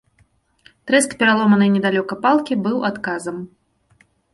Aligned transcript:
Трэск 0.91 1.11
пераломанай 1.21 1.69
недалёка 1.75 2.13
палкі 2.27 2.53
быў 2.67 2.77
адказам. 2.95 3.37